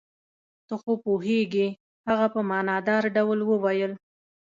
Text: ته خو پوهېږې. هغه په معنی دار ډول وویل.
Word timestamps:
ته 0.67 0.75
خو 0.81 0.91
پوهېږې. 1.05 1.67
هغه 2.07 2.27
په 2.33 2.39
معنی 2.49 2.77
دار 2.87 3.03
ډول 3.15 3.39
وویل. 3.45 3.93